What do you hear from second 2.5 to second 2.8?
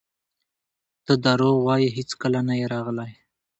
یې